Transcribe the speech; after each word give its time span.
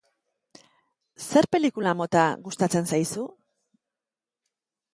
Zer 1.25 1.47
pelikula 1.55 1.93
mota 2.01 2.23
gustatzen 2.47 2.89
zaizu? 2.93 3.27